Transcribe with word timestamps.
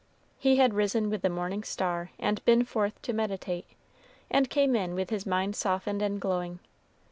He 0.39 0.55
had 0.55 0.73
risen 0.73 1.11
with 1.11 1.21
the 1.21 1.29
morning 1.29 1.61
star 1.63 2.09
and 2.17 2.43
been 2.43 2.65
forth 2.65 2.99
to 3.03 3.13
meditate, 3.13 3.67
and 4.31 4.49
came 4.49 4.75
in 4.75 4.95
with 4.95 5.11
his 5.11 5.27
mind 5.27 5.55
softened 5.55 6.01
and 6.01 6.19
glowing. 6.19 6.57